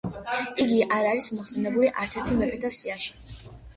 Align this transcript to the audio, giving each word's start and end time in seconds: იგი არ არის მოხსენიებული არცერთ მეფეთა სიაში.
იგი 0.63 0.79
არ 0.95 1.09
არის 1.09 1.29
მოხსენიებული 1.35 1.91
არცერთ 2.05 2.33
მეფეთა 2.41 2.73
სიაში. 2.79 3.49